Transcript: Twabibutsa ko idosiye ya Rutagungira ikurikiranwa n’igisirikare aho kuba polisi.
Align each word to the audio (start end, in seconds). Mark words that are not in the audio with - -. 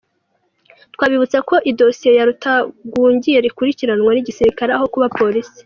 Twabibutsa 0.93 1.37
ko 1.49 1.55
idosiye 1.71 2.11
ya 2.17 2.27
Rutagungira 2.29 3.45
ikurikiranwa 3.49 4.11
n’igisirikare 4.13 4.71
aho 4.77 4.85
kuba 4.95 5.07
polisi. 5.19 5.59